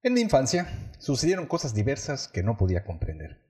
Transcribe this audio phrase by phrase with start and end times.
[0.00, 3.44] En mi infancia sucedieron cosas diversas que no podía comprender.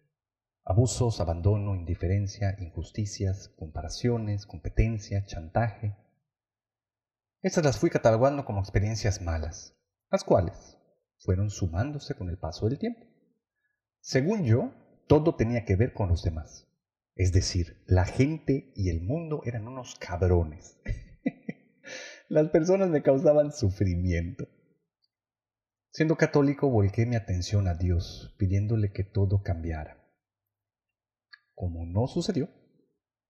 [0.65, 5.95] Abusos, abandono, indiferencia, injusticias, comparaciones, competencia, chantaje.
[7.43, 9.77] Estas las fui catalogando como experiencias malas,
[10.11, 10.79] las cuales
[11.19, 13.07] fueron sumándose con el paso del tiempo.
[14.01, 14.73] Según yo,
[15.07, 16.67] todo tenía que ver con los demás.
[17.15, 20.81] Es decir, la gente y el mundo eran unos cabrones.
[22.31, 24.49] las personas me causaban sufrimiento.
[25.99, 30.01] Siendo católico, volqué mi atención a Dios, pidiéndole que todo cambiara.
[31.57, 32.49] Como no sucedió,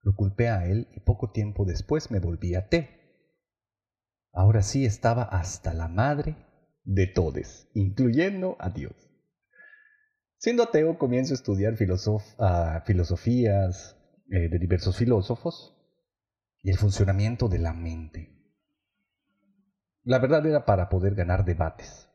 [0.03, 2.87] lo culpé a Él y poco tiempo después me volví ateo.
[4.31, 6.35] Ahora sí estaba hasta la madre
[6.83, 8.93] de todes, incluyendo a Dios.
[10.37, 11.73] Siendo ateo, comienzo a estudiar
[12.37, 13.97] ah, filosofías
[14.29, 15.75] eh, de diversos filósofos
[16.61, 18.29] y el funcionamiento de la mente.
[20.03, 22.08] La verdad era para poder ganar debates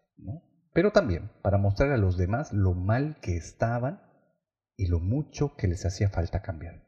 [0.72, 4.02] pero también para mostrar a los demás lo mal que estaban
[4.76, 6.84] y lo mucho que les hacía falta cambiar.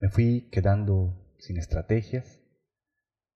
[0.00, 2.40] Me fui quedando sin estrategias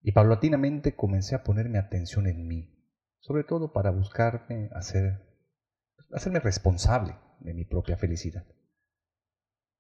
[0.01, 2.73] y paulatinamente comencé a ponerme atención en mí,
[3.19, 5.21] sobre todo para buscarme hacer,
[6.13, 8.47] hacerme responsable de mi propia felicidad.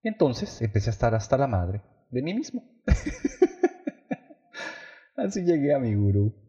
[0.03, 2.65] Y entonces empecé a estar hasta la madre de mí mismo.
[5.17, 6.48] Así llegué a mi gurú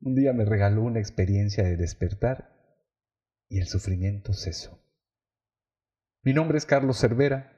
[0.00, 2.54] un día me regaló una experiencia de despertar
[3.48, 4.82] y el sufrimiento cesó.
[6.22, 7.52] Mi nombre es Carlos Cervera.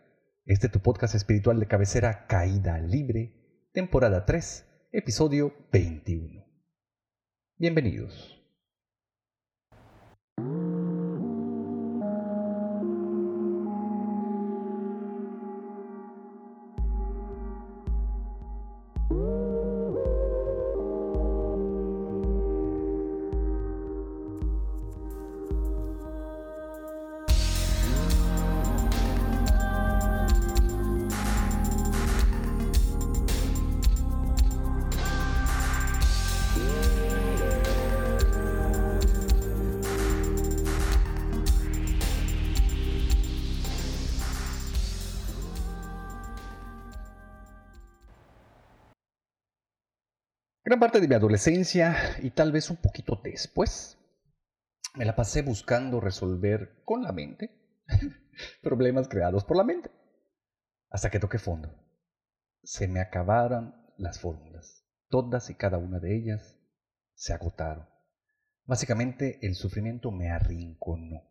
[0.44, 6.44] Este es tu podcast espiritual de cabecera Caída Libre, temporada 3, episodio 21.
[7.56, 8.37] Bienvenidos.
[50.68, 53.96] Gran parte de mi adolescencia y tal vez un poquito después,
[54.96, 57.82] me la pasé buscando resolver con la mente
[58.62, 59.90] problemas creados por la mente.
[60.90, 61.74] Hasta que toqué fondo.
[62.62, 64.84] Se me acabaron las fórmulas.
[65.08, 66.60] Todas y cada una de ellas
[67.14, 67.88] se agotaron.
[68.66, 71.30] Básicamente el sufrimiento me arrinconó.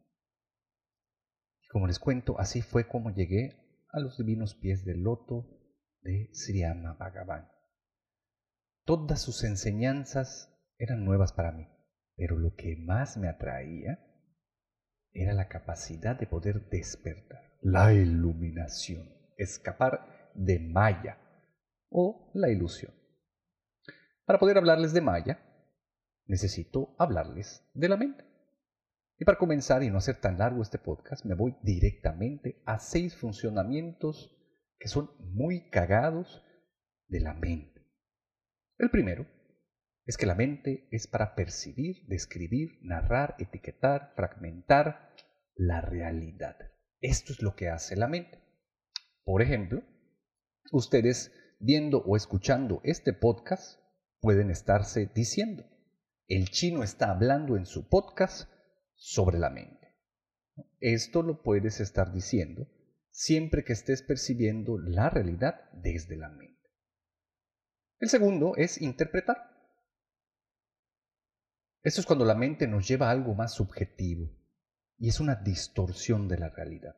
[1.62, 5.46] Y como les cuento, así fue como llegué a los divinos pies del loto
[6.02, 7.52] de Sriama Bhagavan.
[8.88, 11.68] Todas sus enseñanzas eran nuevas para mí,
[12.16, 14.00] pero lo que más me atraía
[15.12, 21.18] era la capacidad de poder despertar, la iluminación, escapar de Maya
[21.90, 22.94] o la ilusión.
[24.24, 25.38] Para poder hablarles de Maya,
[26.25, 28.24] necesito hablarles de la mente.
[29.19, 33.18] Y para comenzar y no hacer tan largo este podcast, me voy directamente a seis
[33.18, 34.34] funcionamientos
[34.80, 36.42] que son muy cagados
[37.09, 37.76] de la mente.
[38.77, 39.25] El primero
[40.05, 45.13] es que la mente es para percibir, describir, narrar, etiquetar, fragmentar
[45.55, 46.55] la realidad.
[47.01, 48.39] Esto es lo que hace la mente.
[49.23, 49.83] Por ejemplo,
[50.71, 53.79] ustedes viendo o escuchando este podcast
[54.19, 55.65] pueden estarse diciendo,
[56.27, 58.49] el chino está hablando en su podcast
[58.95, 59.95] sobre la mente.
[60.79, 62.67] Esto lo puedes estar diciendo
[63.11, 66.56] siempre que estés percibiendo la realidad desde la mente.
[68.00, 69.38] El segundo es interpretar.
[71.81, 74.30] Esto es cuando la mente nos lleva a algo más subjetivo
[75.00, 76.96] y es una distorsión de la realidad.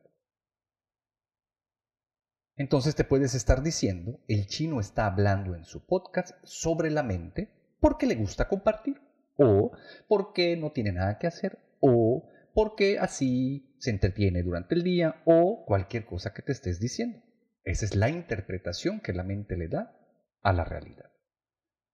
[2.56, 7.50] Entonces te puedes estar diciendo, el chino está hablando en su podcast sobre la mente
[7.80, 9.00] porque le gusta compartir,
[9.36, 9.72] o
[10.06, 15.64] porque no tiene nada que hacer, o porque así se entretiene durante el día, o
[15.64, 17.22] cualquier cosa que te estés diciendo.
[17.64, 19.99] Esa es la interpretación que la mente le da
[20.42, 21.10] a la realidad.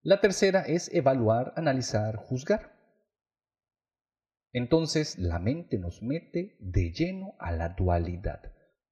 [0.03, 2.77] La tercera es evaluar, analizar, juzgar.
[4.53, 8.41] Entonces la mente nos mete de lleno a la dualidad.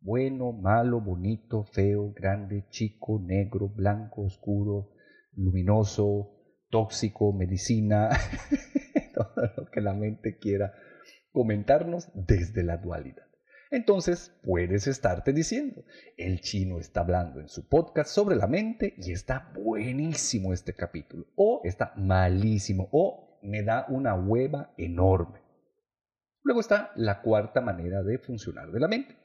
[0.00, 4.90] Bueno, malo, bonito, feo, grande, chico, negro, blanco, oscuro,
[5.32, 6.34] luminoso,
[6.68, 8.10] tóxico, medicina,
[9.14, 10.74] todo lo que la mente quiera
[11.32, 13.26] comentarnos desde la dualidad.
[13.74, 15.82] Entonces puedes estarte diciendo,
[16.16, 21.26] el chino está hablando en su podcast sobre la mente y está buenísimo este capítulo,
[21.34, 25.40] o está malísimo, o me da una hueva enorme.
[26.44, 29.16] Luego está la cuarta manera de funcionar de la mente,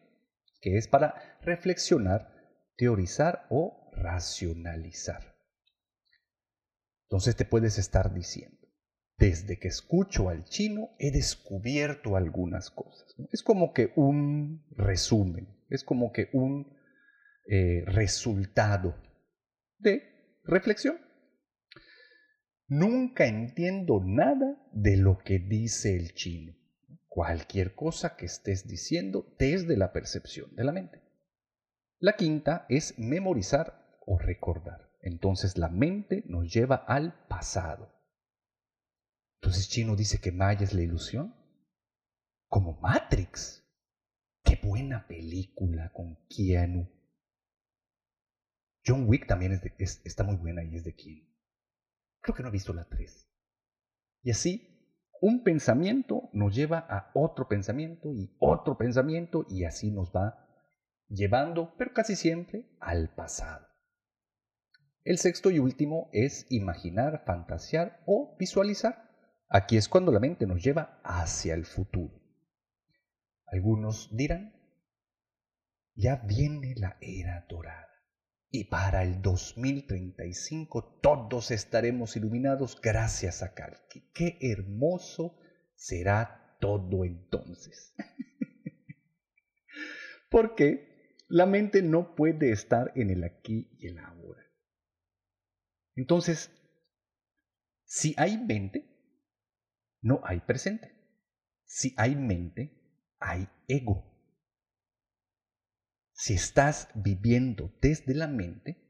[0.61, 2.33] que es para reflexionar,
[2.75, 5.35] teorizar o racionalizar.
[7.03, 8.58] Entonces te puedes estar diciendo,
[9.19, 13.13] desde que escucho al chino he descubierto algunas cosas.
[13.31, 16.73] Es como que un resumen, es como que un
[17.47, 18.95] eh, resultado
[19.77, 20.03] de
[20.45, 20.97] reflexión.
[22.67, 26.55] Nunca entiendo nada de lo que dice el chino.
[27.07, 31.01] Cualquier cosa que estés diciendo desde la percepción de la mente.
[31.97, 34.91] La quinta es memorizar o recordar.
[35.01, 37.98] Entonces la mente nos lleva al pasado.
[39.41, 41.35] Entonces Chino dice que Maya es la ilusión.
[42.47, 43.65] Como Matrix.
[44.43, 46.89] Qué buena película con Keanu.
[48.85, 51.29] John Wick también está muy buena y es de Keanu.
[52.21, 53.29] Creo que no he visto la 3.
[54.23, 54.69] Y así,
[55.21, 60.47] un pensamiento nos lleva a otro pensamiento y otro pensamiento y así nos va
[61.07, 63.67] llevando, pero casi siempre, al pasado.
[65.03, 69.08] El sexto y último es imaginar, fantasear o visualizar.
[69.49, 72.21] Aquí es cuando la mente nos lleva hacia el futuro.
[73.47, 74.53] Algunos dirán,
[75.95, 77.87] ya viene la era dorada
[78.51, 84.11] y para el 2035 todos estaremos iluminados gracias a Kalki.
[84.13, 85.39] Qué hermoso
[85.75, 87.95] será todo entonces.
[90.29, 94.43] Porque la mente no puede estar en el aquí y el ahora.
[95.95, 96.51] Entonces,
[97.83, 98.98] si hay mente,
[100.01, 100.93] no hay presente.
[101.65, 104.05] Si hay mente, hay ego.
[106.13, 108.89] Si estás viviendo desde la mente,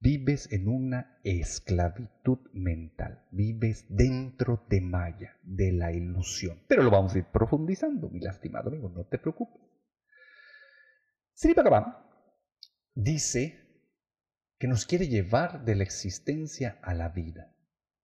[0.00, 6.62] vives en una esclavitud mental, vives dentro de Maya, de la ilusión.
[6.68, 9.62] Pero lo vamos a ir profundizando, mi lastimado amigo, no te preocupes.
[11.34, 11.96] Sri Bhagavan
[12.94, 13.60] dice
[14.58, 17.51] que nos quiere llevar de la existencia a la vida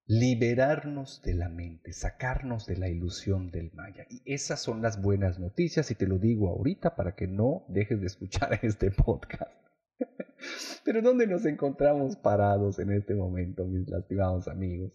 [0.08, 4.06] liberarnos de la mente, sacarnos de la ilusión del Maya.
[4.08, 8.00] Y esas son las buenas noticias y te lo digo ahorita para que no dejes
[8.00, 9.52] de escuchar este podcast.
[10.84, 14.92] Pero ¿dónde nos encontramos parados en este momento, mis lastimados amigos?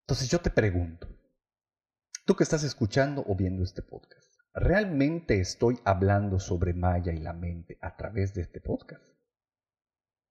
[0.00, 1.06] Entonces yo te pregunto,
[2.26, 7.32] tú que estás escuchando o viendo este podcast, ¿realmente estoy hablando sobre Maya y la
[7.32, 9.04] mente a través de este podcast?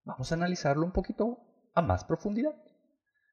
[0.04, 2.67] Vamos a analizarlo un poquito a más profundidad.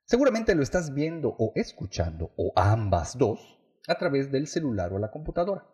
[0.06, 3.58] Seguramente lo estás viendo o escuchando, o ambas dos,
[3.88, 5.66] a través del celular o la computadora,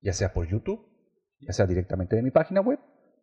[0.00, 0.86] ya sea por YouTube,
[1.40, 2.78] ya sea directamente de mi página web,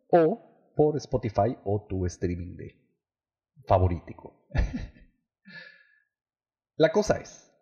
[0.08, 2.80] o por Spotify o tu streaming de
[6.76, 7.52] la cosa es,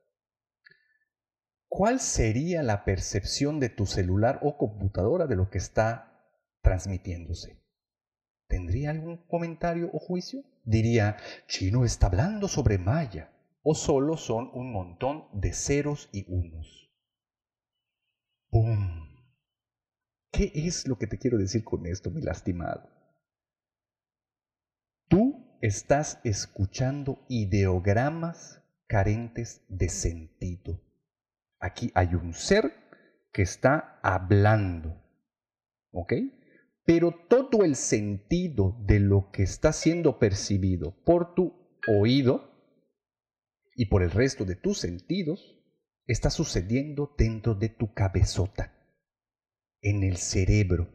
[1.69, 6.25] ¿cuál sería la percepción de tu celular o computadora de lo que está
[6.63, 7.63] transmitiéndose?
[8.49, 10.43] ¿Tendría algún comentario o juicio?
[10.65, 13.31] Diría, Chino está hablando sobre Maya,
[13.63, 16.91] o solo son un montón de ceros y unos.
[18.51, 19.07] ¡Bum!
[20.33, 22.89] ¿Qué es lo que te quiero decir con esto, mi lastimado?
[25.09, 30.81] Tú estás escuchando ideogramas carentes de sentido.
[31.61, 32.73] Aquí hay un ser
[33.33, 35.03] que está hablando.
[35.91, 36.13] ¿Ok?
[36.89, 41.53] Pero todo el sentido de lo que está siendo percibido por tu
[41.87, 42.51] oído
[43.77, 45.61] y por el resto de tus sentidos
[46.07, 48.73] está sucediendo dentro de tu cabezota,
[49.83, 50.89] en el cerebro,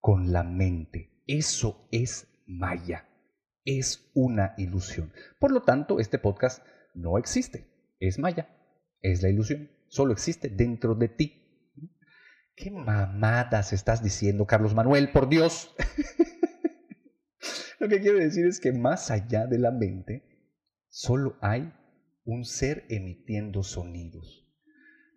[0.00, 1.22] con la mente.
[1.26, 3.08] Eso es Maya,
[3.64, 5.14] es una ilusión.
[5.40, 6.62] Por lo tanto, este podcast
[6.94, 8.54] no existe, es Maya,
[9.00, 11.37] es la ilusión, solo existe dentro de ti.
[12.58, 15.12] ¿Qué mamadas estás diciendo, Carlos Manuel?
[15.12, 15.72] Por Dios.
[17.78, 20.24] Lo que quiero decir es que más allá de la mente,
[20.88, 21.72] solo hay
[22.24, 24.44] un ser emitiendo sonidos.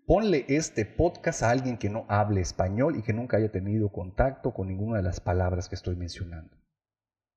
[0.06, 4.54] Ponle este podcast a alguien que no hable español y que nunca haya tenido contacto
[4.54, 6.56] con ninguna de las palabras que estoy mencionando.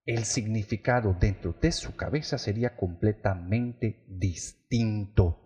[0.05, 5.41] El significado dentro de su cabeza sería completamente distinto.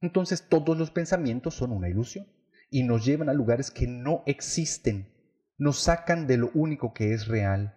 [0.00, 2.39] Entonces todos los pensamientos son una ilusión
[2.70, 5.12] y nos llevan a lugares que no existen,
[5.58, 7.76] nos sacan de lo único que es real,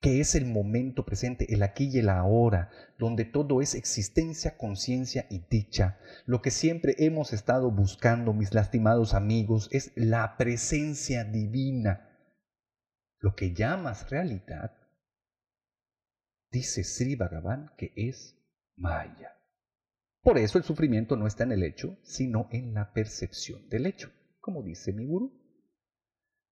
[0.00, 5.26] que es el momento presente, el aquí y el ahora, donde todo es existencia, conciencia
[5.30, 5.98] y dicha.
[6.26, 12.10] Lo que siempre hemos estado buscando, mis lastimados amigos, es la presencia divina.
[13.18, 14.76] Lo que llamas realidad,
[16.50, 18.36] dice Sri Bhagavan que es
[18.76, 19.33] Maya.
[20.24, 24.10] Por eso el sufrimiento no está en el hecho, sino en la percepción del hecho,
[24.40, 25.38] como dice mi gurú.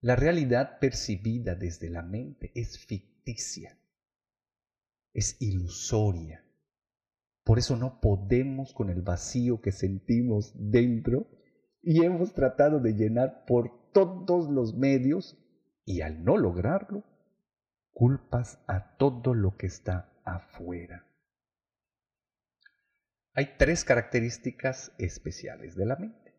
[0.02, 3.78] La realidad percibida desde la mente es ficticia,
[5.14, 6.44] es ilusoria.
[7.44, 11.26] Por eso no podemos con el vacío que sentimos dentro
[11.80, 15.38] y hemos tratado de llenar por todos los medios
[15.86, 17.04] y al no lograrlo,
[17.90, 21.06] culpas a todo lo que está afuera.
[23.34, 26.34] Hay tres características especiales de la mente.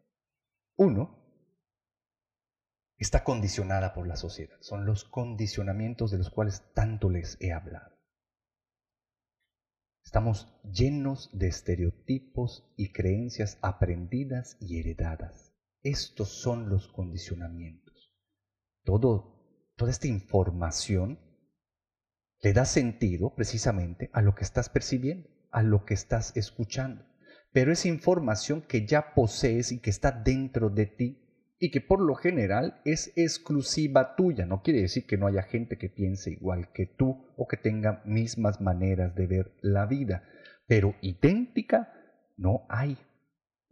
[0.75, 1.23] Uno,
[2.97, 4.57] está condicionada por la sociedad.
[4.61, 7.97] Son los condicionamientos de los cuales tanto les he hablado.
[10.03, 15.53] Estamos llenos de estereotipos y creencias aprendidas y heredadas.
[15.81, 18.13] Estos son los condicionamientos.
[18.83, 21.19] Todo, toda esta información
[22.41, 27.05] le da sentido precisamente a lo que estás percibiendo, a lo que estás escuchando.
[27.53, 31.23] Pero esa información que ya posees y que está dentro de ti
[31.59, 34.45] y que por lo general es exclusiva tuya.
[34.45, 38.01] No quiere decir que no haya gente que piense igual que tú o que tenga
[38.05, 40.23] mismas maneras de ver la vida,
[40.67, 41.93] pero idéntica
[42.35, 42.97] no hay,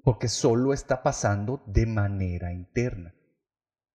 [0.04, 3.16] porque solo está pasando de manera interna.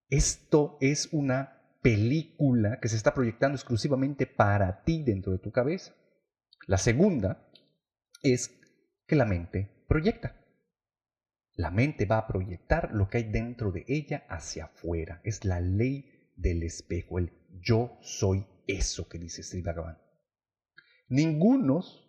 [0.08, 5.94] Esto es una película que se está proyectando exclusivamente para ti dentro de tu cabeza.
[6.66, 7.45] La segunda
[8.22, 8.50] es
[9.06, 10.36] que la mente proyecta.
[11.54, 15.20] La mente va a proyectar lo que hay dentro de ella hacia afuera.
[15.24, 19.98] Es la ley del espejo, el yo soy eso que dice Sri Bhagavan.
[21.08, 22.06] Ningunos,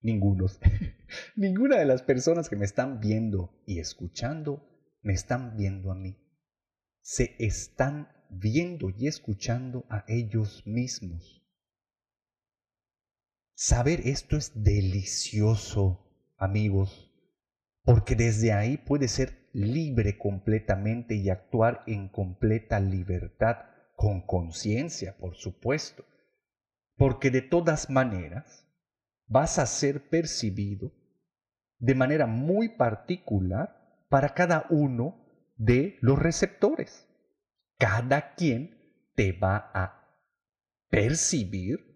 [0.00, 0.60] ningunos,
[1.36, 4.64] ninguna de las personas que me están viendo y escuchando
[5.02, 6.16] me están viendo a mí.
[7.00, 11.37] Se están viendo y escuchando a ellos mismos.
[13.60, 17.12] Saber esto es delicioso, amigos
[17.82, 23.56] porque desde ahí puede ser libre completamente y actuar en completa libertad,
[23.96, 26.04] con conciencia, por supuesto,
[26.96, 28.64] porque de todas maneras
[29.26, 30.92] vas a ser percibido
[31.80, 37.08] de manera muy particular para cada uno de los receptores.
[37.76, 40.14] Cada quien te va a
[40.90, 41.87] percibir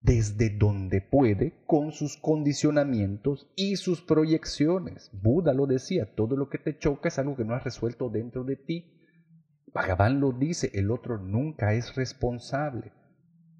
[0.00, 5.10] desde donde puede con sus condicionamientos y sus proyecciones.
[5.12, 8.44] Buda lo decía, todo lo que te choca es algo que no has resuelto dentro
[8.44, 8.94] de ti.
[9.74, 12.92] Bhagavan lo dice, el otro nunca es responsable,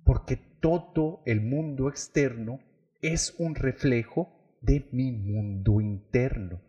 [0.04, 2.60] porque todo el mundo externo
[3.00, 6.62] es un reflejo de mi mundo interno.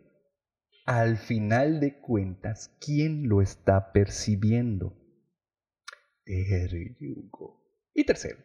[0.84, 4.96] Al final de cuentas, ¿quién lo está percibiendo?
[7.94, 8.38] Y tercero,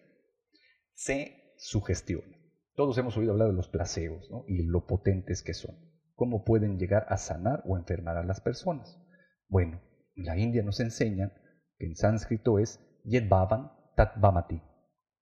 [0.95, 2.35] se sugestiona.
[2.73, 5.75] Todos hemos oído hablar de los placebos y lo potentes que son.
[6.15, 8.97] ¿Cómo pueden llegar a sanar o enfermar a las personas?
[9.47, 9.81] Bueno,
[10.15, 11.33] en la India nos enseñan
[11.77, 14.61] que en sánscrito es Yedbhavan Tatvamati.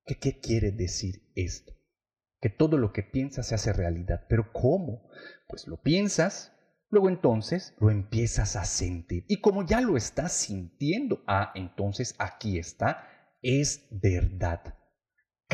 [0.05, 1.73] ¿Qué, ¿Qué quiere decir esto?
[2.39, 4.25] Que todo lo que piensas se hace realidad.
[4.29, 5.09] ¿Pero cómo?
[5.47, 6.53] Pues lo piensas,
[6.89, 9.25] luego entonces lo empiezas a sentir.
[9.27, 13.07] Y como ya lo estás sintiendo, ah, entonces aquí está,
[13.41, 14.75] es verdad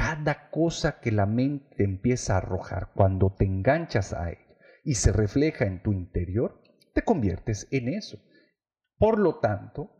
[0.09, 5.11] cada cosa que la mente empieza a arrojar cuando te enganchas a ella y se
[5.11, 6.63] refleja en tu interior,
[6.95, 8.19] te conviertes en eso.
[8.97, 9.91] Por lo tanto,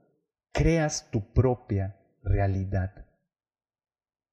[0.52, 3.06] creas tu propia realidad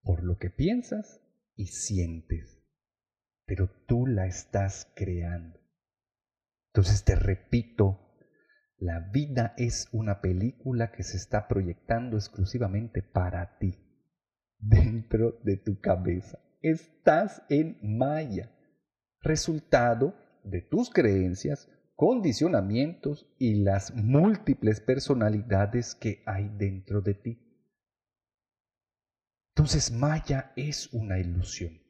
[0.01, 1.21] por lo que piensas
[1.57, 2.59] y sientes,
[3.45, 5.61] pero tú la estás creando.
[6.69, 8.17] Entonces te repito,
[8.79, 13.86] la vida es una película que se está proyectando exclusivamente para ti
[14.59, 16.39] dentro de tu cabeza.
[16.63, 18.51] Estás en Maya,
[19.21, 27.43] resultado de tus creencias, condicionamientos y las múltiples personalidades que hay dentro de ti.
[29.55, 31.81] Entonces Maya es una ilusión.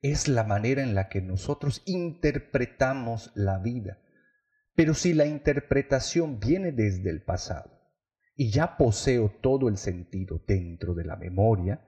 [0.00, 3.98] Es la manera en la que nosotros interpretamos la vida.
[4.74, 7.71] Pero si la interpretación viene desde el pasado,
[8.34, 11.84] y ya poseo todo el sentido dentro de la memoria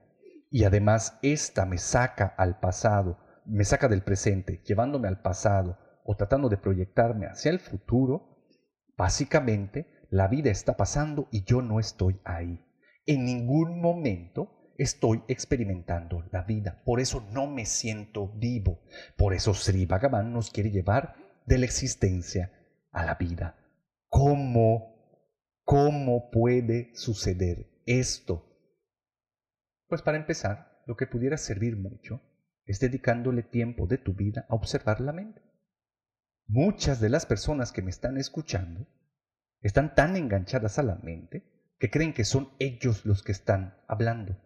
[0.51, 6.17] y además esta me saca al pasado, me saca del presente, llevándome al pasado o
[6.17, 8.39] tratando de proyectarme hacia el futuro,
[8.97, 12.65] básicamente la vida está pasando y yo no estoy ahí.
[13.07, 16.83] En ningún momento estoy experimentando la vida.
[16.85, 18.81] Por eso no me siento vivo.
[19.17, 22.53] Por eso Sri Bhagavan nos quiere llevar de la existencia
[22.93, 23.57] a la vida.
[24.09, 24.94] ¿Cómo
[25.65, 28.45] ¿Cómo puede suceder esto?
[29.89, 32.21] Pues para empezar, lo que pudiera servir mucho
[32.67, 35.41] es dedicándole tiempo de tu vida a observar la mente.
[36.47, 38.87] Muchas de las personas que me están escuchando
[39.63, 44.37] están tan enganchadas a la mente que creen que son ellos los que están hablando.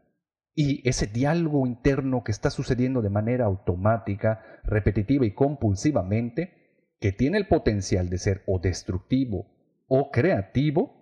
[0.55, 7.39] Y ese diálogo interno que está sucediendo de manera automática, repetitiva y compulsivamente, que tiene
[7.39, 9.47] el potencial de ser o destructivo
[9.89, 10.98] o creativo,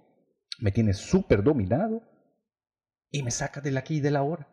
[0.58, 2.02] me tiene súper dominado
[3.10, 4.48] y me saca del aquí y de la hora.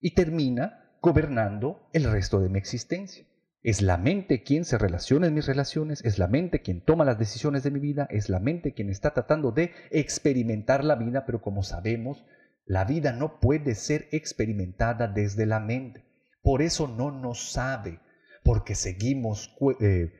[0.00, 3.26] Y termina gobernando el resto de mi existencia.
[3.62, 7.18] Es la mente quien se relaciona en mis relaciones, es la mente quien toma las
[7.18, 11.42] decisiones de mi vida, es la mente quien está tratando de experimentar la vida, pero
[11.42, 12.24] como sabemos,
[12.64, 16.04] la vida no puede ser experimentada desde la mente.
[16.42, 17.98] Por eso no nos sabe,
[18.44, 20.12] porque seguimos eh,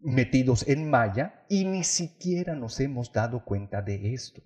[0.00, 4.42] metidos en malla y ni siquiera nos hemos dado cuenta de esto.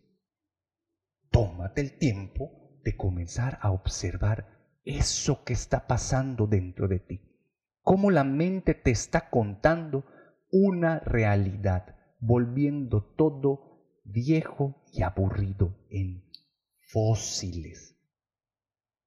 [1.35, 7.35] Tómate el tiempo de comenzar a observar eso que está pasando dentro de ti
[7.85, 10.05] cómo la mente te está contando
[10.51, 16.25] una realidad, volviendo todo viejo y aburrido en
[16.91, 17.95] fósiles.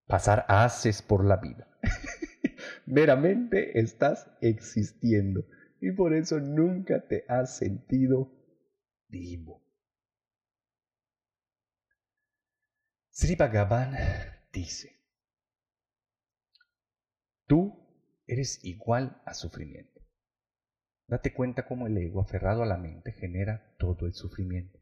[0.05, 1.67] Pasar haces por la vida.
[2.86, 5.46] Meramente estás existiendo
[5.81, 8.31] y por eso nunca te has sentido
[9.10, 9.66] vivo.
[13.19, 13.95] Sri Bhagavan
[14.53, 14.91] dice,
[17.47, 17.74] tú
[18.27, 20.01] eres igual a sufrimiento.
[21.07, 24.79] Date cuenta cómo el ego aferrado a la mente genera todo el sufrimiento.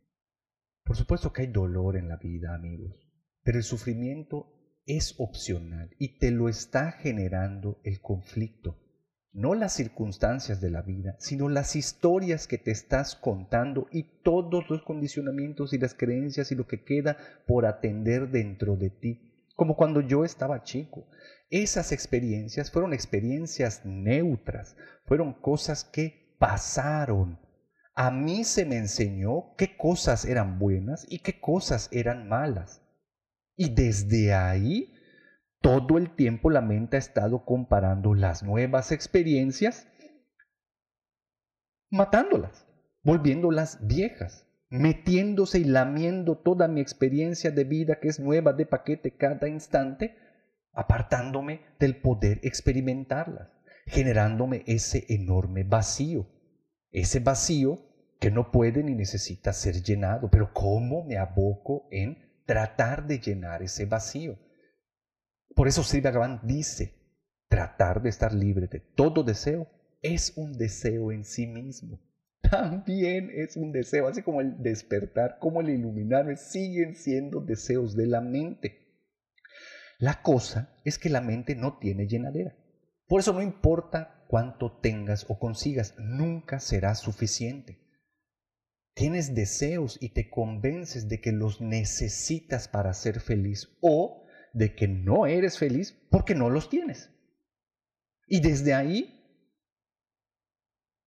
[0.84, 3.10] Por supuesto que hay dolor en la vida, amigos,
[3.42, 8.78] pero el sufrimiento es opcional y te lo está generando el conflicto,
[9.36, 14.70] no las circunstancias de la vida, sino las historias que te estás contando y todos
[14.70, 19.76] los condicionamientos y las creencias y lo que queda por atender dentro de ti como
[19.76, 21.08] cuando yo estaba chico.
[21.50, 24.76] Esas experiencias fueron experiencias neutras,
[25.06, 27.40] fueron cosas que pasaron.
[27.94, 32.82] A mí se me enseñó qué cosas eran buenas y qué cosas eran malas.
[33.56, 34.94] Y desde ahí,
[35.66, 39.88] todo el tiempo la mente ha estado comparando las nuevas experiencias,
[41.90, 42.68] matándolas,
[43.02, 49.18] volviéndolas viejas metiéndose y lamiendo toda mi experiencia de vida que es nueva de paquete
[49.18, 50.16] cada instante,
[50.72, 53.50] apartándome del poder experimentarlas,
[53.88, 56.28] generándome ese enorme vacío,
[56.92, 57.80] ese vacío
[58.20, 63.64] que no puede ni necesita ser llenado, pero ¿cómo me aboco en tratar de llenar
[63.64, 64.45] ese vacío?
[65.54, 66.94] Por eso Sri Bhagavan dice,
[67.48, 69.68] tratar de estar libre de todo deseo
[70.02, 72.00] es un deseo en sí mismo
[72.50, 78.08] también es un deseo, así como el despertar, como el iluminarme, siguen siendo deseos de
[78.08, 78.82] la mente.
[79.98, 82.56] La cosa es que la mente no tiene llenadera.
[83.08, 87.80] Por eso no importa cuánto tengas o consigas, nunca será suficiente.
[88.94, 94.25] Tienes deseos y te convences de que los necesitas para ser feliz o
[94.56, 97.12] de que no eres feliz porque no los tienes.
[98.26, 99.22] Y desde ahí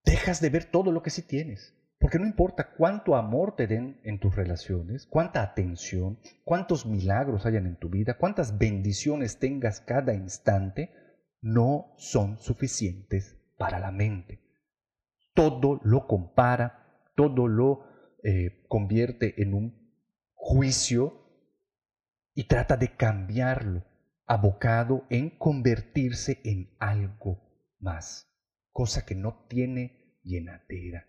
[0.05, 1.75] dejas de ver todo lo que sí tienes.
[1.99, 7.67] Porque no importa cuánto amor te den en tus relaciones, cuánta atención, cuántos milagros hayan
[7.67, 10.93] en tu vida, cuántas bendiciones tengas cada instante,
[11.41, 14.41] no son suficientes para la mente.
[15.35, 17.85] Todo lo compara, todo lo
[18.23, 19.91] eh, convierte en un
[20.35, 21.28] juicio
[22.39, 23.85] y trata de cambiarlo,
[24.25, 27.43] abocado en convertirse en algo
[27.81, 28.33] más
[28.71, 31.09] cosa que no tiene llenadera.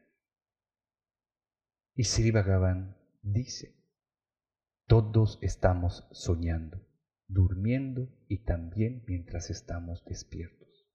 [1.94, 3.76] Y Sri Bhagavan dice,
[4.88, 6.82] todos estamos soñando,
[7.28, 10.90] durmiendo y también mientras estamos despiertos.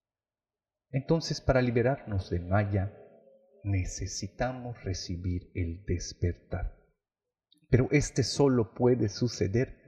[0.90, 2.92] Entonces, para liberarnos de Maya,
[3.62, 6.76] necesitamos recibir el despertar.
[7.70, 9.83] Pero este solo puede suceder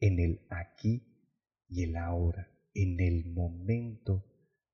[0.00, 1.04] en el aquí
[1.68, 4.24] y el ahora, en el momento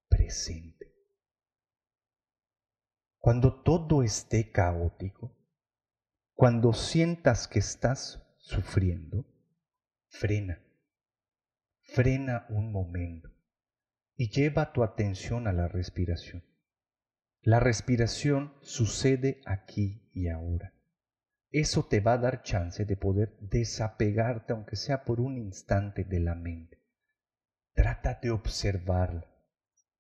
[0.09, 0.93] presente.
[3.19, 5.35] Cuando todo esté caótico,
[6.35, 9.25] cuando sientas que estás sufriendo,
[10.09, 10.63] frena,
[11.81, 13.31] frena un momento
[14.17, 16.45] y lleva tu atención a la respiración.
[17.41, 20.74] La respiración sucede aquí y ahora.
[21.57, 26.19] Eso te va a dar chance de poder desapegarte, aunque sea por un instante, de
[26.19, 26.83] la mente.
[27.75, 29.25] Trata de observarla.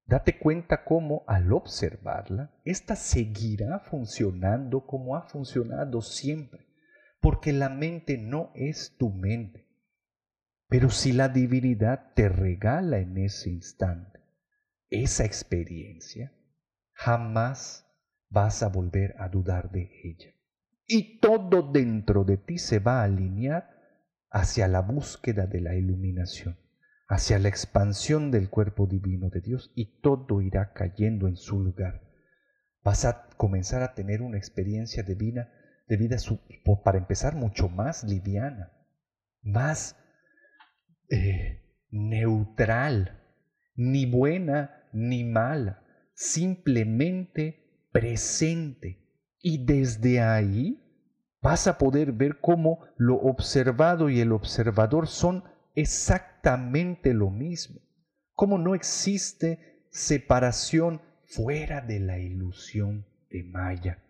[0.05, 6.67] Date cuenta cómo al observarla, ésta seguirá funcionando como ha funcionado siempre,
[7.21, 9.69] porque la mente no es tu mente.
[10.67, 14.19] Pero si la divinidad te regala en ese instante
[14.91, 16.33] esa experiencia,
[16.95, 17.87] jamás
[18.29, 20.34] vas a volver a dudar de ella.
[20.87, 23.71] Y todo dentro de ti se va a alinear
[24.31, 26.59] hacia la búsqueda de la iluminación,
[27.09, 32.03] hacia la expansión del cuerpo divino de Dios y todo irá cayendo en su lugar.
[32.83, 35.53] Vas a comenzar a tener una experiencia de vida,
[35.87, 36.17] de vida
[36.83, 38.73] para empezar, mucho más liviana,
[39.43, 39.97] más
[41.09, 43.23] eh, neutral,
[43.77, 45.83] ni buena ni mala,
[46.15, 49.04] simplemente presente.
[49.47, 50.83] Y desde ahí
[51.43, 57.83] vas a poder ver cómo lo observado y el observador son exactamente lo mismo,
[58.33, 64.03] cómo no existe separación fuera de la ilusión de Maya,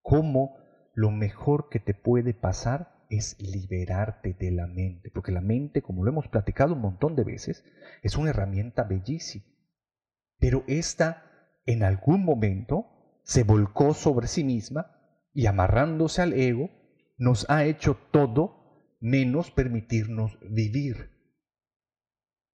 [0.00, 0.56] cómo
[0.94, 6.02] lo mejor que te puede pasar es liberarte de la mente, porque la mente, como
[6.02, 7.66] lo hemos platicado un montón de veces,
[8.02, 9.44] es una herramienta bellísima,
[10.38, 11.22] pero esta
[11.66, 12.95] en algún momento
[13.26, 14.86] se volcó sobre sí misma
[15.32, 16.70] y amarrándose al ego,
[17.18, 21.10] nos ha hecho todo menos permitirnos vivir.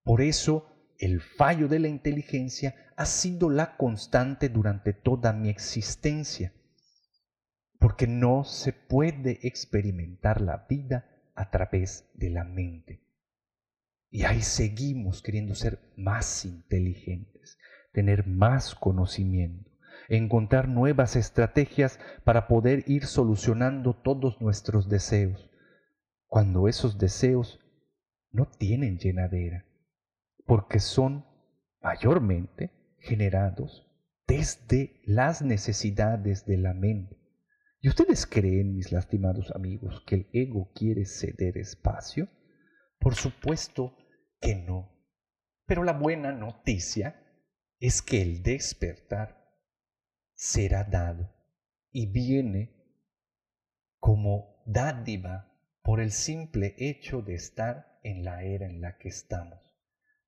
[0.02, 6.54] Por eso, el fallo de la inteligencia ha sido la constante durante toda mi existencia,
[7.78, 13.02] porque no se puede experimentar la vida a través de la mente.
[14.08, 17.58] Y ahí seguimos queriendo ser más inteligentes,
[17.92, 19.71] tener más conocimiento
[20.16, 25.50] encontrar nuevas estrategias para poder ir solucionando todos nuestros deseos,
[26.26, 27.60] cuando esos deseos
[28.30, 29.64] no tienen llenadera,
[30.44, 31.24] porque son
[31.80, 33.88] mayormente generados
[34.26, 37.16] desde las necesidades de la mente.
[37.80, 42.28] ¿Y ustedes creen, mis lastimados amigos, que el ego quiere ceder espacio?
[42.98, 43.96] Por supuesto
[44.40, 44.92] que no.
[45.66, 47.16] Pero la buena noticia
[47.80, 49.41] es que el despertar
[50.42, 51.32] será dado
[51.92, 52.74] y viene
[54.00, 59.60] como dádiva por el simple hecho de estar en la era en la que estamos.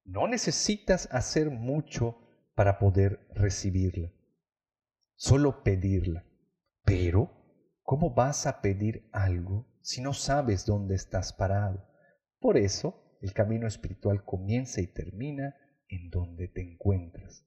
[0.05, 2.17] No necesitas hacer mucho
[2.55, 4.13] para poder recibirla,
[5.17, 6.25] solo pedirla.
[6.85, 7.33] Pero,
[7.83, 11.89] ¿cómo vas a pedir algo si no sabes dónde estás parado?
[12.39, 15.57] Por eso, el camino espiritual comienza y termina
[15.89, 17.45] en donde te encuentras,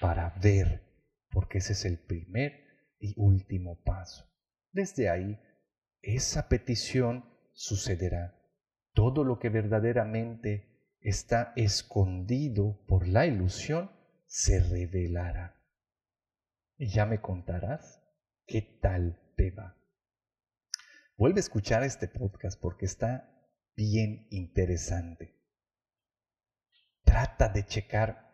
[0.00, 0.87] para ver
[1.30, 2.64] porque ese es el primer
[2.98, 4.28] y último paso.
[4.72, 5.40] Desde ahí,
[6.02, 8.34] esa petición sucederá.
[8.92, 13.90] Todo lo que verdaderamente está escondido por la ilusión
[14.26, 15.62] se revelará.
[16.76, 18.02] Y ya me contarás
[18.46, 19.76] qué tal te va.
[21.16, 23.28] Vuelve a escuchar este podcast porque está
[23.74, 25.36] bien interesante.
[27.02, 28.27] Trata de checar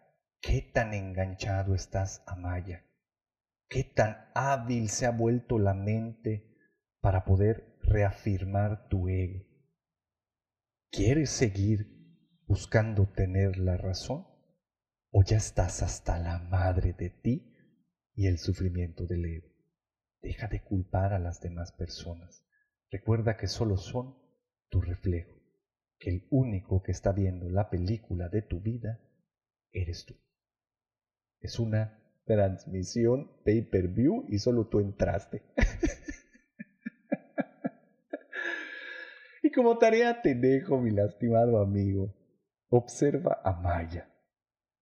[0.46, 2.85] ¿Qué tan enganchado estás a Maya?
[3.66, 6.54] ¿Qué tan hábil se ha vuelto la mente
[7.00, 9.42] para poder reafirmar tu ego?
[10.90, 14.26] ¿Quieres seguir buscando tener la razón?
[15.11, 17.57] ¿O ya estás hasta la madre de ti
[18.12, 19.48] y el sufrimiento del ego?
[20.20, 22.44] Deja de culpar a las demás personas.
[22.90, 24.14] Recuerda que solo son
[24.68, 25.40] tu reflejo,
[25.98, 29.00] que el único que está viendo la película de tu vida
[29.72, 30.14] eres tú.
[31.44, 35.42] Es una transmisión pay-per-view y solo tú entraste.
[39.42, 42.16] y como tarea te dejo, mi lastimado amigo,
[42.70, 44.09] observa a Maya,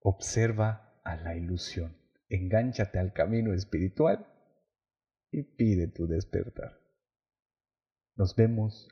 [0.03, 1.97] observa a la ilusión,
[2.29, 4.25] engánchate al camino espiritual
[5.33, 6.79] y pide tu despertar.
[8.15, 8.89] Nos vemos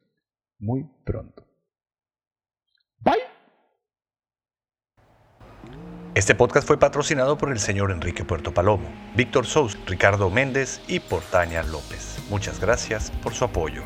[0.58, 1.46] muy pronto.
[6.20, 11.00] Este podcast fue patrocinado por el señor Enrique Puerto Palomo, Víctor Sous, Ricardo Méndez y
[11.00, 12.18] por Tania López.
[12.28, 13.84] Muchas gracias por su apoyo.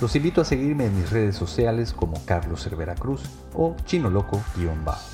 [0.00, 3.20] Los invito a seguirme en mis redes sociales como Carlos Cervera Cruz
[3.52, 5.10] o Chino Loco-Bajo.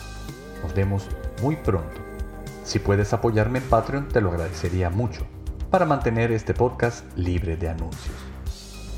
[0.62, 1.08] Nos vemos
[1.42, 2.00] muy pronto.
[2.62, 5.26] Si puedes apoyarme en Patreon te lo agradecería mucho
[5.72, 8.14] para mantener este podcast libre de anuncios.